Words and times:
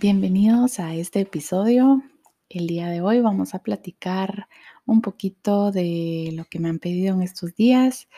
Bienvenidos 0.00 0.80
a 0.80 0.94
este 0.94 1.20
episodio. 1.20 2.02
El 2.48 2.66
día 2.68 2.88
de 2.88 3.02
hoy 3.02 3.20
vamos 3.20 3.54
a 3.54 3.58
platicar 3.58 4.48
un 4.86 5.02
poquito 5.02 5.72
de 5.72 6.30
lo 6.32 6.46
que 6.46 6.58
me 6.58 6.70
han 6.70 6.78
pedido 6.78 7.14
en 7.14 7.20
estos 7.20 7.54
días, 7.54 8.08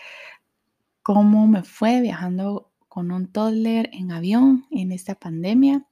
cómo 1.03 1.49
me 1.49 1.65
fue 1.65 2.01
viajando 2.01 2.71
con 2.87 3.11
un 3.11 3.27
toddler 3.33 3.91
en 3.93 4.13
avión 4.13 4.65
en 4.71 4.93
esta 4.93 5.17
pandemia. 5.17 5.85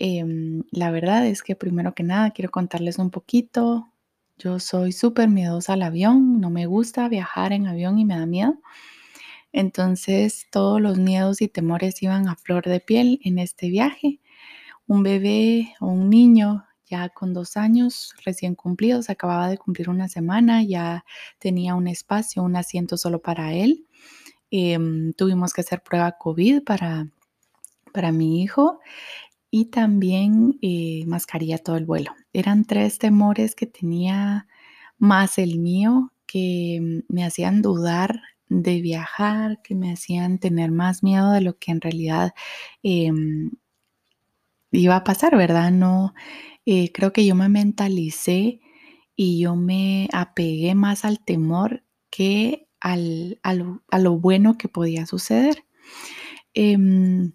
Em, 0.00 0.64
la 0.72 0.90
verdad 0.90 1.24
es 1.24 1.44
que 1.44 1.54
primero 1.54 1.94
que 1.94 2.02
nada 2.02 2.32
quiero 2.32 2.50
contarles 2.50 2.98
un 2.98 3.12
poquito. 3.12 3.92
Yo 4.38 4.58
soy 4.58 4.90
súper 4.90 5.28
miedosa 5.28 5.74
al 5.74 5.82
avión, 5.82 6.40
no 6.40 6.50
me 6.50 6.66
gusta 6.66 7.08
viajar 7.08 7.52
en 7.52 7.68
avión 7.68 8.00
y 8.00 8.04
me 8.04 8.16
da 8.16 8.26
miedo. 8.26 8.60
Entonces 9.52 10.48
todos 10.50 10.80
los 10.80 10.98
miedos 10.98 11.42
y 11.42 11.46
temores 11.48 12.02
iban 12.02 12.28
a 12.28 12.34
flor 12.34 12.64
de 12.64 12.80
piel 12.80 13.20
en 13.22 13.38
este 13.38 13.68
viaje. 13.68 14.18
Un 14.86 15.02
bebé 15.02 15.74
o 15.80 15.86
un 15.86 16.10
niño 16.10 16.64
ya 16.92 17.08
con 17.08 17.32
dos 17.32 17.56
años 17.56 18.12
recién 18.24 18.54
cumplidos, 18.54 19.08
acababa 19.08 19.48
de 19.48 19.56
cumplir 19.56 19.88
una 19.88 20.08
semana, 20.08 20.62
ya 20.62 21.04
tenía 21.38 21.74
un 21.74 21.88
espacio, 21.88 22.42
un 22.42 22.56
asiento 22.56 22.98
solo 22.98 23.22
para 23.22 23.54
él. 23.54 23.86
Em, 24.50 25.14
tuvimos 25.14 25.54
que 25.54 25.62
hacer 25.62 25.82
prueba 25.82 26.12
COVID 26.18 26.62
para, 26.64 27.08
para 27.92 28.12
mi 28.12 28.42
hijo 28.42 28.80
y 29.50 29.66
también 29.66 30.58
eh, 30.62 31.04
mascarilla 31.06 31.58
todo 31.58 31.76
el 31.76 31.86
vuelo. 31.86 32.12
Eran 32.32 32.64
tres 32.66 32.98
temores 32.98 33.54
que 33.54 33.66
tenía 33.66 34.46
más 34.98 35.38
el 35.38 35.58
mío 35.58 36.12
que 36.26 37.02
me 37.08 37.24
hacían 37.24 37.62
dudar 37.62 38.20
de 38.48 38.80
viajar, 38.82 39.60
que 39.62 39.74
me 39.74 39.92
hacían 39.92 40.38
tener 40.38 40.70
más 40.70 41.02
miedo 41.02 41.32
de 41.32 41.40
lo 41.40 41.58
que 41.58 41.72
en 41.72 41.80
realidad 41.80 42.32
em, 42.82 43.50
iba 44.72 44.96
a 44.96 45.04
pasar, 45.04 45.36
¿verdad? 45.36 45.70
No, 45.70 46.14
eh, 46.66 46.92
creo 46.92 47.12
que 47.12 47.26
yo 47.26 47.34
me 47.34 47.48
mentalicé 47.48 48.60
y 49.16 49.40
yo 49.40 49.56
me 49.56 50.08
apegué 50.12 50.74
más 50.74 51.04
al 51.04 51.24
temor 51.24 51.84
que 52.10 52.68
al, 52.80 53.40
a 53.42 53.98
lo 53.98 54.18
bueno 54.18 54.58
que 54.58 54.68
podía 54.68 55.06
suceder. 55.06 55.64
Em, 56.54 57.32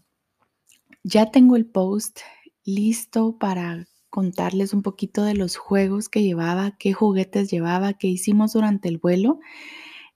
ya 1.04 1.32
tengo 1.32 1.56
el 1.56 1.66
post 1.66 2.20
listo 2.66 3.38
para 3.38 3.88
contarles 4.10 4.74
un 4.74 4.82
poquito 4.82 5.24
de 5.24 5.36
los 5.36 5.58
juegos 5.58 6.10
que 6.10 6.24
llevaba, 6.24 6.76
qué 6.78 6.94
juguetes 6.94 7.50
llevaba, 7.52 7.94
qué 7.94 8.08
hicimos 8.08 8.54
durante 8.54 8.90
el 8.90 8.98
vuelo. 8.98 9.40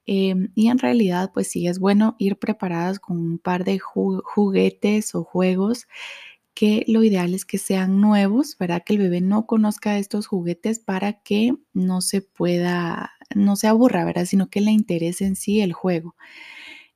Em, 0.05 0.51
y 0.55 0.69
en 0.69 0.79
realidad, 0.79 1.31
pues 1.33 1.49
sí 1.49 1.67
es 1.67 1.79
bueno 1.79 2.15
ir 2.19 2.37
preparadas 2.37 2.99
con 2.99 3.17
un 3.19 3.39
par 3.39 3.63
de 3.65 3.79
juguetes 3.79 5.15
o 5.15 5.23
juegos 5.23 5.87
que 6.53 6.83
lo 6.87 7.03
ideal 7.03 7.33
es 7.33 7.45
que 7.45 7.57
sean 7.57 8.01
nuevos, 8.01 8.57
¿verdad? 8.59 8.83
Que 8.85 8.93
el 8.93 8.99
bebé 8.99 9.21
no 9.21 9.45
conozca 9.47 9.97
estos 9.97 10.27
juguetes 10.27 10.79
para 10.79 11.13
que 11.21 11.55
no 11.73 12.01
se 12.01 12.21
pueda, 12.21 13.11
no 13.35 13.55
se 13.55 13.67
aburra, 13.67 14.05
¿verdad? 14.05 14.25
Sino 14.25 14.49
que 14.49 14.61
le 14.61 14.71
interese 14.71 15.25
en 15.25 15.35
sí 15.35 15.61
el 15.61 15.73
juego. 15.73 16.15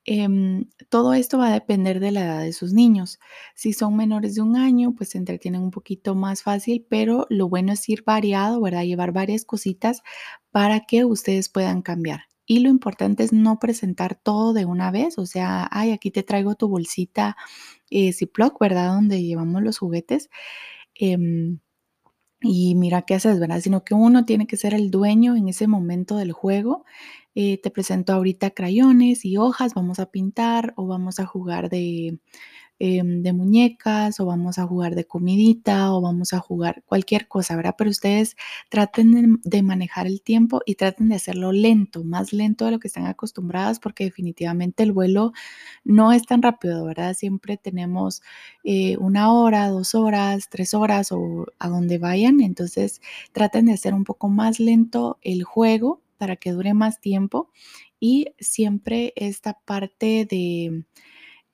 Em, 0.08 0.68
todo 0.90 1.14
esto 1.16 1.38
va 1.40 1.48
a 1.50 1.54
depender 1.54 2.00
de 2.00 2.12
la 2.12 2.22
edad 2.26 2.42
de 2.44 2.54
sus 2.54 2.74
niños. 2.74 3.20
Si 3.56 3.74
son 3.74 3.96
menores 3.96 4.36
de 4.36 4.42
un 4.42 4.56
año, 4.56 4.94
pues 4.96 5.10
se 5.10 5.18
entretienen 5.18 5.62
un 5.62 5.72
poquito 5.72 6.14
más 6.16 6.44
fácil, 6.44 6.86
pero 6.90 7.26
lo 7.30 7.50
bueno 7.50 7.74
es 7.74 7.90
ir 7.90 8.04
variado, 8.06 8.62
¿verdad? 8.62 8.84
Llevar 8.84 9.12
varias 9.14 9.46
cositas 9.46 10.04
para 10.52 10.82
que 10.82 11.06
ustedes 11.06 11.50
puedan 11.50 11.82
cambiar. 11.82 12.22
Y 12.46 12.60
lo 12.60 12.70
importante 12.70 13.24
es 13.24 13.34
no 13.34 13.60
presentar 13.60 14.16
todo 14.16 14.54
de 14.54 14.66
una 14.66 14.92
vez, 14.92 15.18
o 15.18 15.26
sea, 15.26 15.68
ay, 15.72 15.92
aquí 15.92 16.12
te 16.12 16.24
traigo 16.24 16.56
tu 16.56 16.68
bolsita 16.70 17.36
eh, 17.90 18.14
Ziploc, 18.14 18.60
¿verdad? 18.60 18.94
Donde 18.94 19.24
llevamos 19.24 19.64
los 19.64 19.78
juguetes. 19.80 20.30
Em, 20.96 21.60
y 22.42 22.76
mira 22.76 23.04
qué 23.04 23.16
haces, 23.16 23.40
¿verdad? 23.40 23.62
Sino 23.62 23.84
que 23.84 23.96
uno 23.96 24.26
tiene 24.26 24.48
que 24.48 24.58
ser 24.58 24.74
el 24.74 24.92
dueño 24.92 25.36
en 25.36 25.50
ese 25.50 25.68
momento 25.68 26.18
del 26.18 26.32
juego 26.34 26.86
eh, 27.36 27.60
te 27.62 27.70
presento 27.70 28.14
ahorita 28.14 28.52
crayones 28.52 29.26
y 29.26 29.36
hojas, 29.38 29.74
vamos 29.74 30.00
a 30.00 30.10
pintar 30.10 30.74
o 30.78 30.88
vamos 30.88 31.20
a 31.20 31.26
jugar 31.26 31.70
de, 31.70 32.18
em, 32.80 33.22
de 33.24 33.34
muñecas 33.34 34.20
o 34.20 34.26
vamos 34.26 34.58
a 34.58 34.68
jugar 34.68 34.96
de 34.96 35.06
comidita 35.06 35.94
o 35.94 36.02
vamos 36.02 36.34
a 36.34 36.40
jugar 36.40 36.84
cualquier 36.86 37.28
cosa, 37.28 37.56
¿verdad? 37.56 37.76
Pero 37.78 37.90
ustedes 37.90 38.36
traten 38.70 39.40
de, 39.44 39.64
manejar 39.64 40.08
el 40.08 40.22
tiempo 40.22 40.62
y 40.66 40.76
traten 40.76 41.10
de 41.10 41.16
hacerlo 41.16 41.52
lento, 41.52 42.04
más 42.04 42.34
lento 42.34 42.66
de 42.66 42.72
lo 42.72 42.80
que 42.80 42.88
están 42.88 43.06
acostumbradas 43.08 43.80
porque 43.80 44.04
definitivamente 44.06 44.84
el 44.84 44.92
vuelo 44.92 45.34
no 45.84 46.12
es 46.12 46.26
tan 46.26 46.42
rápido, 46.42 46.86
¿verdad? 46.86 47.14
Siempre 47.14 47.58
tenemos 47.58 48.22
eh, 48.64 48.98
una 48.98 49.32
hora, 49.32 49.70
dos 49.70 49.96
horas, 49.96 50.50
tres 50.50 50.74
horas 50.74 51.12
o 51.12 51.46
a 51.60 51.70
donde 51.70 51.98
vayan, 51.98 52.42
entonces 52.42 53.02
traten 53.32 53.68
de 53.68 53.74
hacer 53.74 53.94
un 53.94 54.04
poco 54.04 54.30
más 54.30 54.60
lento 54.60 55.18
el 55.22 55.44
juego 55.44 56.02
para 56.18 56.36
que 56.36 56.52
dure 56.52 56.74
más 56.74 57.00
tiempo 57.00 57.50
y 58.00 58.28
siempre 58.40 59.14
esta 59.16 59.60
parte 59.66 60.28
de, 60.30 60.86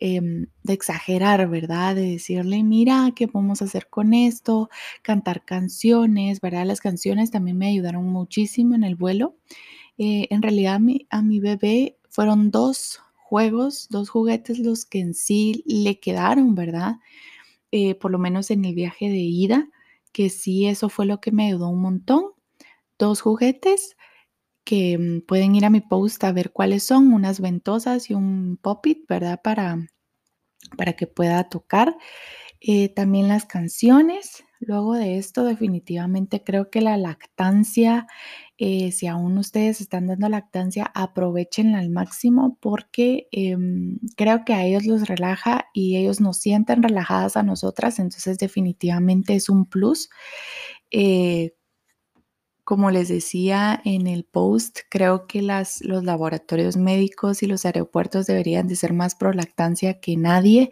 em, 0.02 0.48
de 0.64 0.74
exagerar, 0.74 1.50
¿verdad? 1.50 1.96
De 1.96 2.12
decirle, 2.12 2.64
mira, 2.64 3.14
¿qué 3.16 3.28
a 3.62 3.66
hacer 3.66 3.88
con 3.90 4.14
esto? 4.14 4.70
Cantar 5.04 5.46
canciones, 5.46 6.42
¿verdad? 6.42 6.66
Las 6.66 6.82
canciones 6.82 7.32
también 7.32 7.58
me 7.58 7.68
ayudaron 7.70 8.08
muchísimo 8.10 8.76
en 8.76 8.84
el 8.84 8.96
vuelo. 8.96 9.38
Eh, 9.98 10.28
en 10.32 10.42
realidad 10.42 10.76
a 10.76 10.80
mi, 10.80 11.08
a 11.12 11.22
mi 11.24 11.40
bebé 11.40 11.98
fueron 12.10 12.52
dos 12.52 13.02
juegos, 13.16 13.88
dos 13.90 14.10
juguetes 14.10 14.60
los 14.60 14.86
que 14.86 15.00
en 15.00 15.14
sí 15.14 15.64
le 15.68 16.00
quedaron, 16.00 16.56
¿verdad? 16.56 16.98
Eh, 17.72 17.96
por 17.96 18.12
lo 18.12 18.20
menos 18.20 18.52
en 18.52 18.66
el 18.66 18.76
viaje 18.76 19.10
de 19.10 19.18
ida, 19.20 19.70
que 20.12 20.30
sí, 20.30 20.68
eso 20.68 20.90
fue 20.90 21.06
lo 21.06 21.22
que 21.22 21.32
me 21.32 21.48
ayudó 21.48 21.70
un 21.70 21.82
montón. 21.82 22.26
Dos 23.00 23.22
juguetes 23.22 23.98
que 24.64 24.98
mm, 24.98 25.22
pueden 25.28 25.56
ir 25.56 25.66
a 25.66 25.70
mi 25.70 25.82
post 25.82 26.24
a 26.24 26.32
ver 26.32 26.52
cuáles 26.52 26.84
son, 26.84 27.14
unas 27.14 27.40
ventosas 27.42 28.10
y 28.10 28.14
un 28.14 28.58
pop-it, 28.62 29.06
¿verdad? 29.08 29.42
Para, 29.44 29.88
para 30.78 30.94
que 30.94 31.08
pueda 31.08 31.44
tocar. 31.50 31.96
Eh, 32.62 32.90
también 32.90 33.28
las 33.28 33.46
canciones. 33.46 34.44
Luego 34.60 34.94
de 34.94 35.18
esto, 35.18 35.44
definitivamente 35.44 36.44
creo 36.44 36.70
que 36.70 36.82
la 36.82 36.96
lactancia, 36.96 38.06
eh, 38.60 38.92
si 38.92 39.08
aún 39.08 39.40
ustedes 39.40 39.82
están 39.82 40.06
dando 40.06 40.30
lactancia, 40.30 40.92
aprovechenla 40.94 41.80
al 41.80 41.90
máximo 41.90 42.60
porque 42.62 43.28
em, 43.32 43.98
creo 44.16 44.46
que 44.46 44.54
a 44.54 44.64
ellos 44.66 44.86
los 44.86 45.08
relaja 45.08 45.66
y 45.74 45.98
ellos 45.98 46.22
nos 46.22 46.38
sienten 46.38 46.84
relajadas 46.84 47.38
a 47.38 47.44
nosotras, 47.44 47.98
entonces 47.98 48.38
definitivamente 48.38 49.34
es 49.36 49.50
un 49.50 49.66
plus. 49.66 50.10
Como 52.72 52.90
les 52.90 53.10
decía 53.10 53.82
en 53.84 54.08
el 54.08 54.24
post, 54.24 54.80
creo 54.88 55.28
que 55.28 55.42
los 55.42 55.82
laboratorios 55.82 56.78
médicos 56.78 57.44
y 57.44 57.46
los 57.46 57.66
aeropuertos 57.66 58.28
deberían 58.28 58.70
de 58.70 58.78
ser 58.78 58.94
más 58.94 59.16
pro 59.16 59.34
lactancia 59.34 60.00
que 60.00 60.16
nadie, 60.16 60.70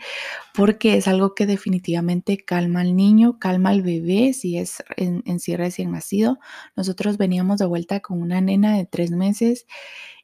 porque 0.54 0.96
es 0.96 1.10
algo 1.10 1.36
que 1.36 1.46
definitivamente 1.46 2.38
calma 2.38 2.80
al 2.80 2.96
niño, 2.96 3.38
calma 3.38 3.72
al 3.72 3.82
bebé 3.82 4.32
si 4.32 4.58
es 4.58 4.82
en, 4.96 5.24
en 5.26 5.42
sí 5.42 5.58
recién 5.58 5.92
nacido. 5.92 6.40
Nosotros 6.78 7.18
veníamos 7.18 7.60
de 7.60 7.66
vuelta 7.66 8.00
con 8.00 8.22
una 8.22 8.40
nena 8.40 8.78
de 8.78 8.86
tres 8.86 9.12
meses 9.12 9.68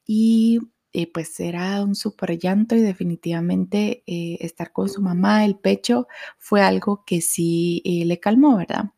y 0.07 0.59
eh, 0.95 1.11
pues 1.11 1.37
era 1.41 1.83
un 1.83 1.93
súper 1.93 2.39
llanto 2.39 2.73
y 2.75 2.81
definitivamente 2.81 4.01
eh, 4.07 4.37
estar 4.39 4.71
con 4.71 4.87
su 4.87 5.01
mamá, 5.01 5.43
el 5.43 5.57
pecho, 5.57 6.07
fue 6.37 6.61
algo 6.61 7.03
que 7.05 7.19
sí 7.19 7.81
eh, 7.83 8.05
le 8.05 8.19
calmó, 8.21 8.55
¿verdad? 8.55 8.91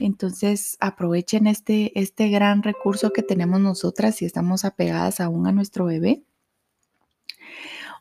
Entonces 0.00 0.76
aprovechen 0.80 1.46
este, 1.46 1.98
este 1.98 2.30
gran 2.30 2.64
recurso 2.64 3.12
que 3.12 3.22
tenemos 3.22 3.60
nosotras 3.60 4.16
si 4.16 4.24
estamos 4.24 4.64
apegadas 4.64 5.20
aún 5.20 5.46
a 5.46 5.52
nuestro 5.52 5.84
bebé. 5.84 6.24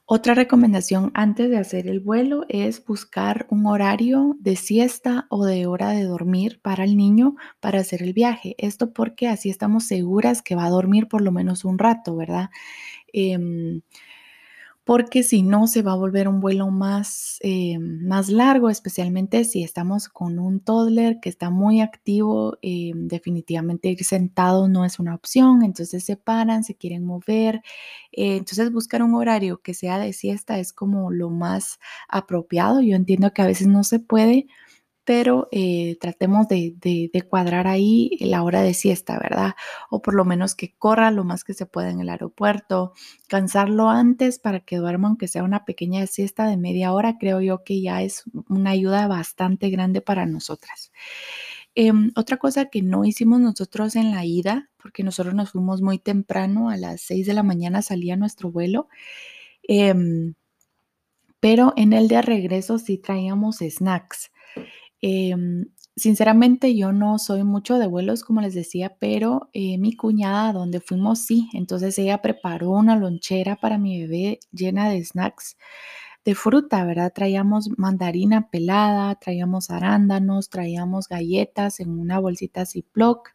Otra 0.08 0.36
recomendación 0.36 1.10
antes 1.16 1.50
de 1.50 1.58
hacer 1.58 1.88
el 1.88 2.00
vuelo 2.00 2.46
es 2.48 2.86
buscar 2.86 3.48
un 3.50 3.66
horario 3.66 4.38
de 4.40 4.56
siesta 4.56 5.26
o 5.30 5.46
de 5.46 5.66
hora 5.66 5.90
de 5.90 6.04
dormir 6.04 6.60
para 6.62 6.84
el 6.84 6.96
niño 6.96 7.36
para 7.60 7.80
hacer 7.80 8.04
el 8.04 8.14
viaje. 8.14 8.54
Esto 8.60 8.94
porque 8.94 9.28
así 9.28 9.50
estamos 9.50 9.86
seguras 9.86 10.44
que 10.44 10.56
va 10.56 10.66
a 10.66 10.70
dormir 10.70 11.08
por 11.08 11.24
lo 11.24 11.32
menos 11.32 11.66
un 11.66 11.80
rato, 11.80 12.16
¿verdad? 12.16 12.52
Em, 13.18 13.82
porque 14.84 15.24
si 15.24 15.42
no 15.42 15.66
se 15.66 15.82
va 15.82 15.94
a 15.94 15.96
volver 15.96 16.28
un 16.28 16.40
vuelo 16.42 16.70
más, 16.70 17.38
eh, 17.42 17.80
más 17.80 18.30
largo, 18.30 18.70
especialmente 18.70 19.44
si 19.44 19.64
estamos 19.64 20.10
con 20.10 20.38
un 20.38 20.60
toddler 20.60 21.20
que 21.20 21.30
está 21.30 21.50
muy 21.50 21.82
activo, 21.82 22.58
eh, 22.62 22.92
definitivamente 22.96 23.90
ir 23.90 24.04
sentado 24.04 24.68
no 24.68 24.86
es 24.86 25.00
una 25.00 25.16
opción, 25.16 25.64
entonces 25.64 26.04
se 26.06 26.18
paran, 26.18 26.64
se 26.64 26.76
quieren 26.76 27.04
mover, 27.04 27.64
eh, 28.12 28.38
entonces 28.38 28.72
buscar 28.72 29.02
un 29.02 29.16
horario 29.16 29.60
que 29.60 29.74
sea 29.74 29.98
de 29.98 30.14
siesta 30.14 30.60
es 30.60 30.72
como 30.72 31.10
lo 31.12 31.32
más 31.32 31.80
apropiado, 32.08 32.80
yo 32.82 32.96
entiendo 32.96 33.34
que 33.34 33.42
a 33.42 33.48
veces 33.48 33.66
no 33.68 33.84
se 33.84 34.00
puede, 34.00 34.46
pero 35.06 35.48
eh, 35.52 35.98
tratemos 36.02 36.48
de, 36.48 37.12
cuadrar 37.30 37.68
ahí 37.68 38.18
la 38.20 38.44
hora 38.44 38.64
de 38.64 38.74
siesta, 38.74 39.20
¿verdad? 39.20 39.54
O 39.92 40.02
por 40.02 40.16
lo 40.16 40.26
menos 40.26 40.56
que 40.56 40.76
corra 40.76 41.12
lo 41.12 41.24
más 41.24 41.44
que 41.44 41.54
se 41.54 41.68
pueda 41.68 41.92
en 41.92 42.02
el 42.02 42.10
aeropuerto, 42.10 42.94
cansarlo 43.28 43.90
antes 43.90 44.40
para 44.40 44.62
que 44.62 44.78
duerma, 44.78 45.08
aunque 45.08 45.28
sea 45.28 45.44
una 45.44 45.64
pequeña 45.64 46.06
siesta 46.08 46.48
de 46.48 46.58
media 46.58 46.92
hora, 46.92 47.18
creo 47.20 47.40
yo 47.40 47.64
que 47.64 47.82
ya 47.82 48.02
es 48.02 48.24
una 48.50 48.72
ayuda 48.72 49.08
bastante 49.08 49.70
grande 49.70 50.02
para 50.02 50.26
nosotras. 50.26 50.92
Em, 51.76 52.12
otra 52.16 52.38
cosa 52.38 52.66
que 52.66 52.82
no 52.82 53.06
hicimos 53.06 53.40
nosotros 53.42 53.96
en 53.96 54.12
la 54.12 54.26
ida, 54.26 54.70
porque 54.82 55.04
nosotros 55.04 55.36
nos 55.36 55.52
fuimos 55.52 55.82
muy 55.82 56.00
temprano, 56.00 56.70
a 56.70 56.78
las 56.78 57.02
6 57.02 57.28
de 57.28 57.34
la 57.34 57.44
mañana 57.44 57.82
salía 57.84 58.16
nuestro 58.16 58.52
vuelo, 58.52 58.88
em, 59.64 60.36
pero 61.40 61.74
en 61.76 61.94
el 61.94 62.08
de 62.08 62.22
regreso 62.24 62.80
sí 62.80 62.98
traíamos 62.98 63.58
snacks. 63.58 64.32
Em, 65.02 65.68
sinceramente 65.96 66.76
yo 66.76 66.92
no 66.92 67.20
soy 67.20 67.44
mucho 67.44 67.78
de 67.80 67.88
vuelos, 67.88 68.24
como 68.24 68.42
les 68.42 68.54
decía, 68.54 68.96
pero 69.00 69.50
eh, 69.54 69.78
mi 69.78 69.96
cuñada, 69.96 70.54
donde 70.54 70.80
fuimos, 70.82 71.20
sí. 71.20 71.50
Entonces 71.54 71.98
ella 72.00 72.22
preparó 72.22 72.72
una 72.72 72.96
lonchera 72.98 73.56
para 73.58 73.78
mi 73.78 74.02
bebé 74.02 74.40
llena 74.52 74.90
de 74.90 75.04
snacks 75.04 75.58
de 76.26 76.36
fruta, 76.36 76.84
¿verdad? 76.86 77.14
Traíamos 77.14 77.70
mandarina 77.78 78.50
pelada, 78.50 79.16
traíamos 79.16 79.70
arándanos, 79.70 80.50
traíamos 80.50 81.08
galletas 81.08 81.80
en 81.80 81.92
una 82.00 82.20
bolsita 82.20 82.66
Ziploc, 82.66 83.30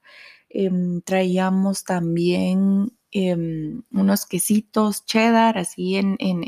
em, 0.49 1.01
traíamos 1.03 1.85
también 1.85 2.93
em, 3.13 3.83
unos 3.93 4.27
quesitos 4.27 5.05
cheddar 5.07 5.59
así 5.59 5.97
en, 5.97 6.17
en, 6.21 6.45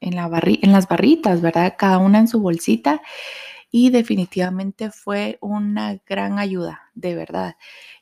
en, 0.00 0.14
la 0.16 0.30
en 0.62 0.72
las 0.72 0.88
barritas, 0.88 1.40
¿verdad? 1.42 1.74
Cada 1.78 1.98
una 1.98 2.18
en 2.20 2.28
su 2.28 2.40
bolsita 2.40 3.02
y 3.76 3.90
definitivamente 3.90 4.90
fue 4.90 5.36
una 5.42 6.00
gran 6.06 6.38
ayuda, 6.38 6.90
de 6.94 7.14
verdad. 7.14 7.56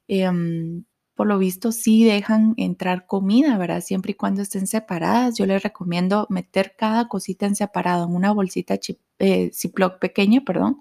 Em, 0.07 0.85
por 1.17 1.27
lo 1.27 1.37
visto 1.39 1.73
sí 1.73 2.05
dejan 2.05 2.55
entrar 2.59 3.07
comida, 3.07 3.59
¿verdad? 3.59 3.81
Siempre 3.81 4.13
y 4.13 4.15
cuando 4.15 4.43
estén 4.43 4.69
separadas. 4.69 5.37
Yo 5.37 5.47
les 5.47 5.65
recomiendo 5.65 6.29
meter 6.31 6.75
cada 6.79 7.09
cosita 7.09 7.47
en 7.47 7.57
separado, 7.57 8.07
en 8.07 8.15
una 8.15 8.31
bolsita 8.33 8.79
eh, 9.19 9.51
Ziploc 9.53 9.99
pequeña, 9.99 10.43
perdón, 10.45 10.81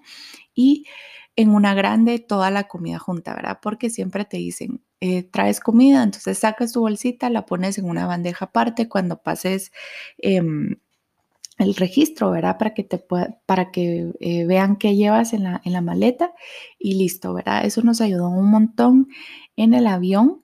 y 0.54 0.86
en 1.36 1.50
una 1.50 1.74
grande 1.74 2.20
toda 2.20 2.50
la 2.52 2.68
comida 2.68 2.98
junta, 3.00 3.34
¿verdad? 3.34 3.58
Porque 3.62 3.90
siempre 3.90 4.24
te 4.24 4.36
dicen, 4.36 4.80
eh, 5.00 5.24
traes 5.24 5.58
comida, 5.60 6.04
entonces 6.04 6.38
sacas 6.38 6.72
tu 6.72 6.80
bolsita, 6.80 7.30
la 7.30 7.46
pones 7.46 7.78
en 7.78 7.86
una 7.86 8.06
bandeja 8.06 8.46
aparte 8.46 8.88
cuando 8.88 9.22
pases 9.22 9.72
em, 10.18 10.76
el 11.58 11.74
registro, 11.76 12.30
¿verdad? 12.30 12.58
Para 12.58 12.74
que 12.74 12.84
te 12.84 12.98
pueda, 12.98 13.40
para 13.46 13.70
que 13.70 14.12
eh, 14.20 14.44
vean 14.46 14.76
qué 14.76 14.96
llevas 14.96 15.32
en 15.32 15.44
la, 15.44 15.60
en 15.64 15.72
la 15.72 15.80
maleta 15.80 16.32
y 16.78 16.94
listo, 16.94 17.34
¿verdad? 17.34 17.64
Eso 17.64 17.82
nos 17.82 18.00
ayudó 18.00 18.28
un 18.28 18.50
montón 18.50 19.08
en 19.56 19.74
el 19.74 19.86
avión. 19.86 20.42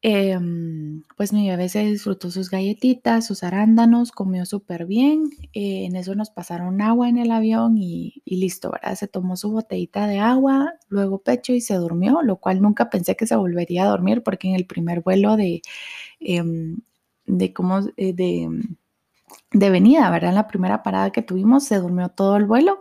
Em, 0.00 1.02
pues 1.16 1.32
mi 1.32 1.48
bebé 1.48 1.68
se 1.68 1.84
disfrutó 1.84 2.30
sus 2.30 2.50
galletitas, 2.50 3.26
sus 3.26 3.42
arándanos, 3.42 4.12
comió 4.12 4.46
súper 4.46 4.86
bien. 4.86 5.24
Eh, 5.54 5.86
en 5.86 5.96
eso 5.96 6.14
nos 6.14 6.30
pasaron 6.30 6.80
agua 6.82 7.08
en 7.08 7.18
el 7.18 7.32
avión 7.32 7.76
y, 7.78 8.22
listo, 8.26 8.70
¿verdad? 8.70 8.94
Se 8.96 9.08
tomó 9.08 9.36
su 9.36 9.50
botellita 9.50 10.06
de 10.06 10.18
agua, 10.18 10.74
luego 10.88 11.18
pecho 11.22 11.52
y 11.52 11.60
se 11.60 11.74
durmió, 11.74 12.22
lo 12.22 12.36
cual 12.36 12.62
nunca 12.62 12.90
pensé 12.90 13.16
que 13.16 13.26
se 13.26 13.34
volvería 13.36 13.84
a 13.84 13.88
dormir 13.88 14.22
porque 14.22 14.48
en 14.48 14.54
el 14.54 14.66
primer 14.66 15.00
vuelo 15.02 15.36
de, 15.36 15.62
em, 16.20 16.78
de 17.26 17.52
cómo, 17.52 17.80
eh, 17.96 18.12
de 18.14 18.48
de 19.52 19.70
venida, 19.70 20.10
¿verdad? 20.10 20.30
En 20.30 20.36
la 20.36 20.48
primera 20.48 20.82
parada 20.82 21.10
que 21.10 21.22
tuvimos 21.22 21.64
se 21.64 21.76
durmió 21.78 22.08
todo 22.10 22.36
el 22.36 22.44
vuelo 22.46 22.80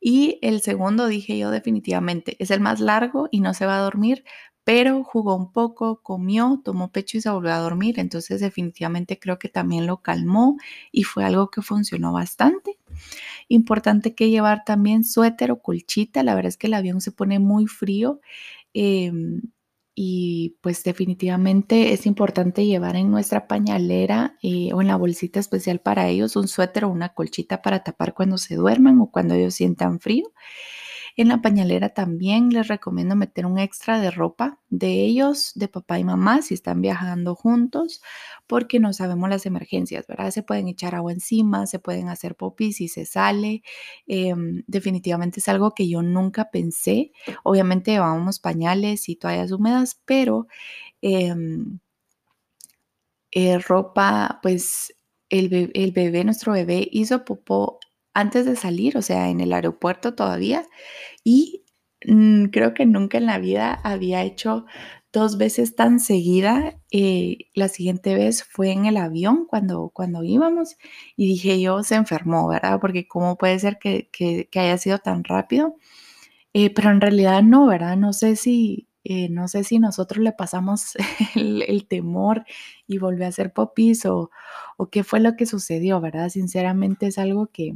y 0.00 0.38
el 0.42 0.62
segundo 0.62 1.06
dije 1.08 1.38
yo 1.38 1.50
definitivamente 1.50 2.36
es 2.40 2.50
el 2.50 2.60
más 2.60 2.80
largo 2.80 3.28
y 3.30 3.40
no 3.40 3.54
se 3.54 3.66
va 3.66 3.78
a 3.78 3.82
dormir, 3.82 4.24
pero 4.64 5.04
jugó 5.04 5.36
un 5.36 5.52
poco, 5.52 6.02
comió, 6.02 6.60
tomó 6.64 6.92
pecho 6.92 7.18
y 7.18 7.20
se 7.22 7.30
volvió 7.30 7.52
a 7.52 7.58
dormir, 7.58 7.98
entonces 7.98 8.40
definitivamente 8.40 9.18
creo 9.18 9.38
que 9.38 9.48
también 9.48 9.86
lo 9.86 9.98
calmó 10.02 10.56
y 10.92 11.04
fue 11.04 11.24
algo 11.24 11.50
que 11.50 11.62
funcionó 11.62 12.12
bastante. 12.12 12.78
Importante 13.48 14.14
que 14.14 14.30
llevar 14.30 14.64
también 14.64 15.04
suéter 15.04 15.50
o 15.52 15.60
colchita, 15.62 16.22
la 16.22 16.34
verdad 16.34 16.50
es 16.50 16.56
que 16.56 16.68
el 16.68 16.74
avión 16.74 17.00
se 17.00 17.12
pone 17.12 17.38
muy 17.38 17.66
frío. 17.66 18.20
Em, 18.74 19.42
y 19.94 20.56
pues 20.62 20.82
definitivamente 20.84 21.92
es 21.92 22.06
importante 22.06 22.64
llevar 22.66 22.96
en 22.96 23.10
nuestra 23.10 23.46
pañalera 23.48 24.36
eh, 24.42 24.70
o 24.72 24.80
en 24.80 24.88
la 24.88 24.96
bolsita 24.96 25.40
especial 25.40 25.80
para 25.80 26.08
ellos 26.08 26.36
un 26.36 26.48
suéter 26.48 26.84
o 26.84 26.88
una 26.90 27.10
colchita 27.10 27.62
para 27.62 27.82
tapar 27.82 28.14
cuando 28.14 28.38
se 28.38 28.56
duerman 28.56 29.00
o 29.00 29.10
cuando 29.10 29.34
ellos 29.34 29.54
sientan 29.54 30.00
frío. 30.00 30.32
En 31.16 31.28
la 31.28 31.42
pañalera 31.42 31.90
también 31.90 32.50
les 32.50 32.68
recomiendo 32.68 33.16
meter 33.16 33.46
un 33.46 33.58
extra 33.58 34.00
de 34.00 34.10
ropa 34.10 34.58
de 34.70 35.04
ellos, 35.04 35.52
de 35.54 35.68
papá 35.68 35.98
y 35.98 36.04
mamá, 36.04 36.42
si 36.42 36.54
están 36.54 36.80
viajando 36.80 37.34
juntos, 37.34 38.02
porque 38.46 38.78
no 38.80 38.92
sabemos 38.92 39.28
las 39.30 39.46
emergencias, 39.46 40.06
¿verdad? 40.06 40.30
Se 40.30 40.42
pueden 40.42 40.68
echar 40.68 40.94
agua 40.94 41.12
encima, 41.12 41.66
se 41.66 41.78
pueden 41.78 42.08
hacer 42.08 42.36
popis 42.36 42.76
si 42.76 42.88
se 42.88 43.04
sale. 43.06 43.62
Em, 44.06 44.62
definitivamente 44.66 45.40
es 45.40 45.48
algo 45.48 45.72
que 45.74 45.88
yo 45.88 46.02
nunca 46.02 46.50
pensé. 46.50 47.12
Obviamente 47.44 47.92
llevábamos 47.92 48.38
pañales 48.40 49.08
y 49.08 49.16
toallas 49.16 49.52
húmedas, 49.52 50.00
pero 50.04 50.46
em, 51.02 51.80
eh, 53.32 53.58
ropa, 53.58 54.40
pues 54.42 54.92
el 55.28 55.70
el 55.74 55.92
bebé, 55.92 56.24
nuestro 56.24 56.52
bebé 56.52 56.88
hizo 56.92 57.24
popó 57.24 57.78
antes 58.14 58.46
de 58.46 58.56
salir, 58.56 58.96
o 58.96 59.02
sea, 59.02 59.28
en 59.30 59.40
el 59.40 59.52
aeropuerto 59.52 60.14
todavía, 60.14 60.66
y 61.24 61.64
mm, 62.06 62.46
creo 62.46 62.74
que 62.74 62.86
nunca 62.86 63.18
en 63.18 63.26
la 63.26 63.38
vida 63.38 63.74
había 63.84 64.22
hecho 64.24 64.66
dos 65.12 65.38
veces 65.38 65.74
tan 65.76 66.00
seguida. 66.00 66.78
Eh, 66.90 67.38
la 67.54 67.68
siguiente 67.68 68.14
vez 68.14 68.44
fue 68.44 68.70
en 68.72 68.86
el 68.86 68.96
avión 68.96 69.46
cuando, 69.46 69.90
cuando 69.94 70.22
íbamos 70.24 70.76
y 71.16 71.28
dije 71.28 71.60
yo, 71.60 71.82
se 71.82 71.96
enfermó, 71.96 72.48
¿verdad? 72.48 72.78
Porque 72.80 73.08
cómo 73.08 73.36
puede 73.36 73.58
ser 73.58 73.78
que, 73.78 74.08
haya 74.54 74.78
sido 74.78 74.98
tan 74.98 75.24
rápido. 75.24 75.76
Eh, 76.54 76.70
pero 76.74 76.90
en 76.90 77.00
realidad 77.00 77.42
no, 77.42 77.66
¿verdad? 77.66 77.96
No 77.96 78.12
sé 78.12 78.36
si, 78.36 78.88
eh, 79.04 79.28
no 79.30 79.48
sé 79.48 79.64
si 79.64 79.78
nosotros 79.78 80.22
le 80.24 80.32
pasamos 80.32 80.94
el, 81.36 81.86
temor 81.88 82.44
y 82.86 82.98
volvió 82.98 83.26
a 83.26 83.28
hacer 83.28 83.52
popis 83.52 84.06
o, 84.06 84.30
o 84.76 84.90
qué 84.90 85.04
fue 85.04 85.20
lo 85.20 85.36
que 85.36 85.46
sucedió, 85.46 86.00
¿verdad? 86.00 86.28
Sinceramente 86.30 87.06
es 87.08 87.18
algo 87.18 87.48
que, 87.48 87.74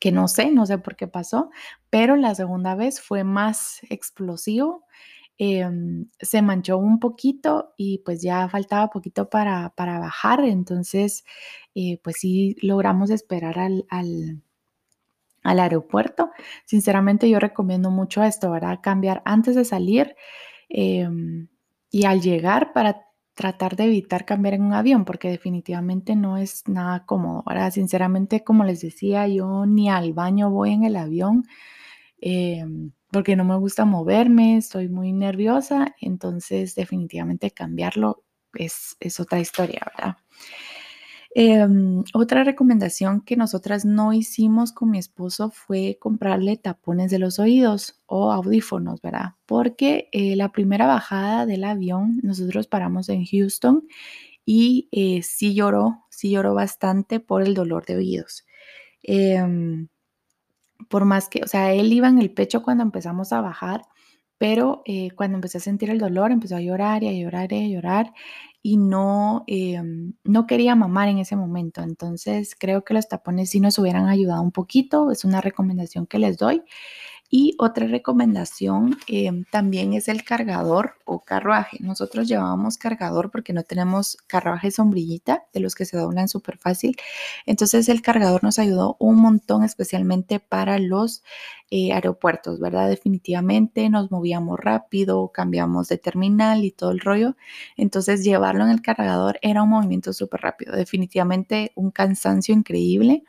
que 0.00 0.12
no 0.12 0.28
sé, 0.28 0.50
no 0.50 0.66
sé 0.66 0.78
por 0.78 0.96
qué 0.96 1.06
pasó, 1.06 1.50
pero 1.90 2.16
la 2.16 2.34
segunda 2.34 2.74
vez 2.74 3.00
fue 3.00 3.22
más 3.22 3.80
explosivo. 3.90 4.84
Em, 5.38 6.10
se 6.20 6.42
manchó 6.42 6.76
un 6.78 6.98
poquito 7.00 7.74
y 7.78 7.98
pues 7.98 8.20
ya 8.22 8.48
faltaba 8.48 8.90
poquito 8.90 9.30
para, 9.30 9.70
para 9.76 9.98
bajar, 9.98 10.40
entonces 10.44 11.24
eh, 11.74 11.98
pues 12.02 12.16
sí 12.18 12.56
logramos 12.60 13.10
esperar 13.10 13.58
al, 13.58 13.86
al, 13.90 14.42
aeropuerto. 15.60 16.30
Sinceramente 16.66 17.28
yo 17.30 17.38
recomiendo 17.38 17.90
mucho 17.90 18.22
esto, 18.22 18.50
¿verdad? 18.50 18.80
Cambiar 18.82 19.22
antes 19.24 19.54
de 19.54 19.64
salir 19.64 20.14
em, 20.68 21.48
y 21.90 22.04
al 22.04 22.20
llegar 22.20 22.72
para 22.72 23.06
tratar 23.40 23.74
de 23.74 23.84
evitar 23.84 24.26
cambiar 24.26 24.52
en 24.52 24.62
un 24.62 24.74
avión, 24.74 25.06
porque 25.06 25.30
definitivamente 25.30 26.14
no 26.14 26.36
es 26.36 26.68
nada 26.68 27.06
cómodo. 27.06 27.42
Ahora, 27.46 27.70
sinceramente, 27.70 28.44
como 28.44 28.64
les 28.64 28.82
decía, 28.82 29.26
yo 29.28 29.64
ni 29.64 29.88
al 29.88 30.12
baño 30.12 30.50
voy 30.50 30.72
en 30.72 30.84
el 30.84 30.94
avión 30.96 31.44
em, 32.20 32.92
porque 33.10 33.36
no 33.36 33.44
me 33.44 33.56
gusta 33.56 33.86
moverme, 33.86 34.58
estoy 34.58 34.90
muy 34.90 35.14
nerviosa, 35.14 35.94
entonces 36.02 36.74
definitivamente 36.74 37.50
cambiarlo 37.50 38.24
es, 38.52 38.96
es 39.00 39.20
otra 39.20 39.40
historia, 39.40 39.80
¿verdad? 39.96 40.16
Em, 41.32 42.02
otra 42.12 42.42
recomendación 42.42 43.20
que 43.20 43.36
nosotras 43.36 43.84
no 43.84 44.12
hicimos 44.12 44.72
con 44.72 44.90
mi 44.90 44.98
esposo 44.98 45.50
fue 45.50 45.96
comprarle 46.00 46.56
tapones 46.56 47.10
de 47.12 47.20
los 47.20 47.38
oídos 47.38 48.00
o 48.06 48.32
audífonos, 48.32 49.00
¿verdad? 49.00 49.34
Porque 49.46 50.08
eh, 50.12 50.34
la 50.34 50.50
primera 50.50 50.86
bajada 50.88 51.46
del 51.46 51.62
avión, 51.64 52.18
nosotros 52.24 52.66
paramos 52.66 53.08
en 53.08 53.24
Houston 53.26 53.86
y 54.46 54.88
eh, 54.92 55.22
sí 55.22 55.54
lloró, 55.54 56.06
sí 56.10 56.30
lloró 56.30 56.54
bastante 56.54 57.20
por 57.20 57.42
el 57.42 57.54
dolor 57.54 57.86
de 57.86 57.96
oídos. 57.96 58.46
Em, 59.02 59.88
por 60.88 61.04
más 61.04 61.28
que, 61.28 61.42
o 61.42 61.46
sea, 61.46 61.72
él 61.72 61.92
iba 61.92 62.08
en 62.08 62.18
el 62.18 62.32
pecho 62.32 62.62
cuando 62.62 62.82
empezamos 62.84 63.32
a 63.32 63.40
bajar, 63.40 63.82
pero 64.38 64.82
eh, 64.86 65.10
cuando 65.12 65.36
empecé 65.36 65.58
a 65.58 65.60
sentir 65.60 65.90
el 65.90 65.98
dolor, 65.98 66.32
empezó 66.32 66.56
a 66.56 66.60
llorar 66.60 67.02
y 67.02 67.08
a 67.08 67.12
llorar 67.12 67.52
y 67.52 67.64
a 67.64 67.68
llorar 67.68 68.12
y 68.62 68.76
no, 68.76 69.44
em, 69.46 70.14
no 70.24 70.46
quería 70.46 70.74
mamar 70.76 71.08
en 71.08 71.18
ese 71.18 71.36
momento. 71.36 71.82
Entonces 71.82 72.54
creo 72.58 72.84
que 72.84 72.94
los 72.94 73.08
tapones 73.08 73.50
sí 73.50 73.60
nos 73.60 73.78
hubieran 73.78 74.08
ayudado 74.08 74.42
un 74.42 74.52
poquito, 74.52 75.10
es 75.12 75.24
una 75.24 75.40
recomendación 75.40 76.06
que 76.06 76.18
les 76.18 76.36
doy. 76.38 76.62
Y 77.32 77.54
otra 77.58 77.86
recomendación 77.86 78.98
em, 79.06 79.44
también 79.44 79.92
es 79.92 80.08
el 80.08 80.24
cargador 80.24 80.94
o 81.04 81.20
carruaje. 81.20 81.76
Nosotros 81.80 82.26
llevábamos 82.26 82.76
cargador 82.76 83.30
porque 83.30 83.52
no 83.52 83.62
tenemos 83.62 84.16
carruaje 84.26 84.72
sombrillita 84.72 85.44
de 85.52 85.60
los 85.60 85.76
que 85.76 85.84
se 85.84 85.96
doblan 85.96 86.28
súper 86.28 86.58
fácil. 86.58 86.96
Entonces 87.46 87.88
el 87.88 88.02
cargador 88.02 88.42
nos 88.42 88.58
ayudó 88.58 88.96
un 88.98 89.16
montón, 89.16 89.62
especialmente 89.62 90.40
para 90.40 90.80
los 90.80 91.22
eh, 91.70 91.92
aeropuertos, 91.92 92.58
¿verdad? 92.58 92.88
Definitivamente 92.88 93.88
nos 93.90 94.10
movíamos 94.10 94.58
rápido, 94.58 95.30
cambiamos 95.32 95.86
de 95.86 95.98
terminal 95.98 96.64
y 96.64 96.72
todo 96.72 96.90
el 96.90 96.98
rollo. 96.98 97.36
Entonces 97.76 98.24
llevarlo 98.24 98.64
en 98.64 98.70
el 98.70 98.82
cargador 98.82 99.38
era 99.40 99.62
un 99.62 99.68
movimiento 99.70 100.12
súper 100.12 100.40
rápido. 100.40 100.74
Definitivamente 100.74 101.70
un 101.76 101.92
cansancio 101.92 102.54
increíble 102.54 103.22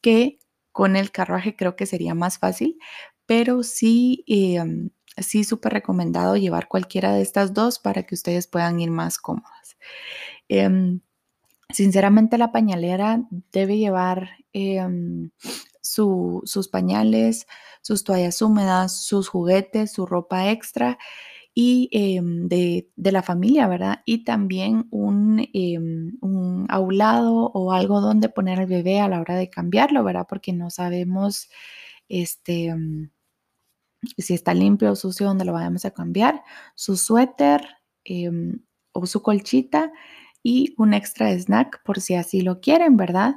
que 0.00 0.38
con 0.72 0.96
el 0.96 1.10
carruaje 1.10 1.56
creo 1.56 1.76
que 1.76 1.86
sería 1.86 2.14
más 2.14 2.38
fácil, 2.38 2.78
pero 3.26 3.62
sí, 3.62 4.24
em, 4.28 4.90
sí 5.18 5.44
súper 5.44 5.72
recomendado 5.72 6.36
llevar 6.36 6.68
cualquiera 6.68 7.14
de 7.14 7.22
estas 7.22 7.54
dos 7.54 7.78
para 7.78 8.04
que 8.04 8.14
ustedes 8.14 8.46
puedan 8.46 8.80
ir 8.80 8.90
más 8.90 9.18
cómodas. 9.18 9.76
Em, 10.48 11.00
sinceramente 11.70 12.38
la 12.38 12.52
pañalera 12.52 13.26
debe 13.52 13.78
llevar 13.78 14.30
em, 14.52 15.30
sus 15.82 16.68
pañales, 16.70 17.46
sus 17.82 18.04
toallas 18.04 18.42
húmedas, 18.42 19.04
sus 19.04 19.28
juguetes, 19.28 19.92
su 19.92 20.06
ropa 20.06 20.50
extra 20.50 20.98
y 21.54 21.88
de, 22.48 22.90
la 22.96 23.22
familia, 23.22 23.66
¿verdad? 23.66 24.02
Y 24.04 24.24
también 24.24 24.86
un, 24.90 25.46
un, 26.20 26.66
aulado 26.68 27.50
o 27.54 27.72
algo 27.72 28.00
donde 28.02 28.28
poner 28.28 28.60
al 28.60 28.66
bebé 28.66 29.00
a 29.00 29.08
la 29.08 29.20
hora 29.20 29.36
de 29.36 29.48
cambiarlo, 29.48 30.04
¿verdad? 30.04 30.26
Porque 30.28 30.52
no 30.52 30.68
sabemos 30.70 31.48
este, 32.08 32.74
si 34.18 34.34
está 34.34 34.54
limpio 34.54 34.90
o 34.92 34.96
sucio 34.96 35.26
donde 35.26 35.44
lo 35.44 35.52
vayamos 35.52 35.84
a 35.84 35.92
cambiar, 35.92 36.42
su 36.74 36.96
suéter 36.96 37.62
em, 38.04 38.60
o 38.92 39.06
su 39.06 39.22
colchita 39.22 39.92
y 40.42 40.74
un 40.78 40.94
extra 40.94 41.32
snack 41.32 41.82
por 41.84 42.00
si 42.00 42.14
así 42.14 42.40
lo 42.40 42.60
quieren, 42.60 42.96
¿verdad? 42.96 43.36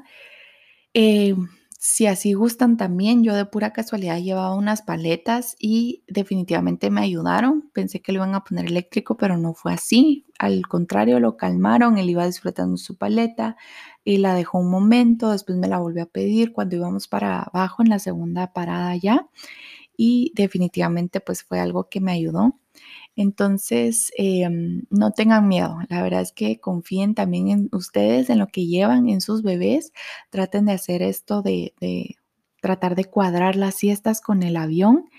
Eh, 0.94 1.36
si 1.82 2.08
así 2.08 2.34
gustan 2.34 2.76
también, 2.76 3.24
yo 3.24 3.34
de 3.34 3.46
pura 3.46 3.72
casualidad 3.72 4.20
llevaba 4.20 4.54
unas 4.54 4.82
paletas 4.82 5.56
y 5.60 6.04
definitivamente 6.10 6.90
me 6.90 7.00
ayudaron. 7.00 7.72
Pensé 7.74 8.02
que 8.02 8.12
lo 8.12 8.18
iban 8.18 8.36
a 8.36 8.44
poner 8.44 8.66
eléctrico, 8.66 9.16
pero 9.16 9.38
no 9.38 9.54
fue 9.54 9.72
así. 9.72 10.26
Al 10.40 10.68
contrario, 10.68 11.22
lo 11.22 11.38
calmaron, 11.38 11.98
él 11.98 12.10
iba 12.10 12.26
disfrutando 12.26 12.76
su 12.76 12.98
paleta 12.98 13.56
y 14.04 14.18
la 14.18 14.34
dejó 14.34 14.60
un 14.60 14.70
momento, 14.70 15.32
después 15.32 15.58
me 15.58 15.70
la 15.70 15.80
volvió 15.80 16.04
a 16.04 16.08
pedir 16.08 16.52
cuando 16.52 16.76
íbamos 16.76 17.08
para 17.08 17.44
abajo 17.44 17.82
en 17.82 17.90
la 17.90 18.00
segunda 18.00 18.52
parada 18.52 18.98
ya 18.98 19.30
y 20.02 20.32
definitivamente 20.34 21.20
pues 21.20 21.44
fue 21.44 21.60
algo 21.60 21.90
que 21.90 22.00
me 22.00 22.14
ayudó. 22.14 22.58
Entonces, 23.18 24.14
em, 24.18 24.84
no 24.90 25.12
tengan 25.12 25.50
miedo. 25.50 25.78
La 25.90 26.02
verdad 26.02 26.22
es 26.22 26.32
que 26.32 26.62
confíen 26.62 27.16
también 27.16 27.50
en 27.50 27.70
ustedes, 27.74 28.30
en 28.30 28.40
lo 28.40 28.48
que 28.48 28.66
llevan, 28.66 29.10
en 29.10 29.20
sus 29.20 29.44
bebés. 29.44 29.92
Traten 30.30 30.68
de 30.68 30.72
hacer 30.72 31.02
esto 31.02 31.42
de, 31.42 31.74
tratar 32.62 32.96
de 32.96 33.06
cuadrar 33.06 33.58
las 33.58 33.76
siestas 33.76 34.22
con 34.22 34.42
el 34.44 34.56
avión. 34.56 35.10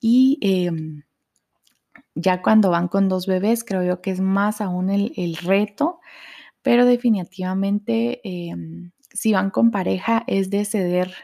Y 0.00 0.38
em, 0.40 1.02
ya 2.14 2.40
cuando 2.40 2.70
van 2.70 2.88
con 2.88 3.10
dos 3.10 3.26
bebés, 3.26 3.62
creo 3.62 3.84
yo 3.84 4.00
que 4.00 4.10
es 4.10 4.20
más 4.20 4.62
aún 4.62 4.88
el, 4.88 5.12
el 5.16 5.36
reto. 5.36 6.00
Pero 6.62 6.86
definitivamente, 6.86 8.20
em, 8.24 8.92
si 9.12 9.34
van 9.34 9.50
con 9.50 9.70
pareja, 9.70 10.24
es 10.28 10.48
de 10.48 10.64
ceder 10.64 11.14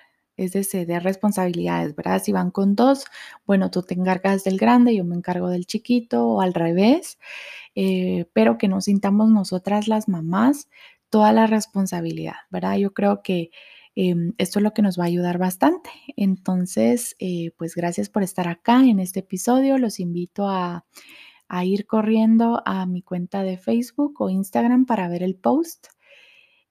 es 0.45 0.53
de 0.53 0.65
ceder 0.65 1.03
responsabilidades, 1.03 1.95
¿verdad? 1.95 2.23
Si 2.23 2.33
van 2.33 2.51
con 2.51 2.75
dos, 2.75 3.05
bueno, 3.47 3.71
tú 3.71 3.83
te 3.83 3.95
encargas 3.95 4.45
del 4.45 4.59
grande, 4.59 4.97
yo 4.97 5.05
me 5.05 5.15
encargo 5.15 5.49
del 5.49 5.67
chiquito 5.67 6.27
o 6.27 6.41
al 6.41 6.55
revés, 6.55 7.19
eh, 7.75 8.27
pero 8.33 8.59
que 8.59 8.69
no 8.69 8.81
sintamos 8.81 9.31
nosotras 9.31 9.87
las 9.89 10.09
mamás 10.09 10.69
toda 11.11 11.33
la 11.33 11.47
responsabilidad, 11.47 12.37
¿verdad? 12.51 12.77
Yo 12.77 12.95
creo 12.95 13.23
que 13.23 13.51
em, 13.97 14.33
esto 14.39 14.61
es 14.61 14.63
lo 14.63 14.73
que 14.73 14.83
nos 14.83 14.99
va 14.99 15.05
a 15.05 15.09
ayudar 15.09 15.39
bastante. 15.39 15.91
Entonces, 16.17 17.17
eh, 17.19 17.51
pues 17.59 17.75
gracias 17.75 18.09
por 18.09 18.23
estar 18.23 18.49
acá 18.49 18.85
en 18.85 19.01
este 19.01 19.21
episodio. 19.21 19.79
Los 19.79 20.01
invito 20.01 20.49
a, 20.49 20.87
a 21.49 21.65
ir 21.65 21.87
corriendo 21.87 22.63
a 22.65 22.87
mi 22.87 23.03
cuenta 23.03 23.43
de 23.43 23.59
Facebook 23.59 24.21
o 24.23 24.31
Instagram 24.31 24.87
para 24.87 25.09
ver 25.09 25.23
el 25.23 25.35
post. 25.35 25.89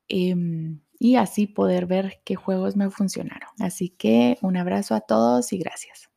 Em, 0.08 0.80
y 1.00 1.16
así 1.16 1.48
poder 1.48 1.86
ver 1.88 2.22
qué 2.26 2.36
juegos 2.36 2.76
me 2.76 2.90
funcionaron. 2.92 3.50
Así 3.60 3.90
que 3.90 4.38
un 4.42 4.58
abrazo 4.58 4.96
a 4.96 5.02
todos 5.02 5.54
y 5.54 5.58
gracias. 5.60 6.09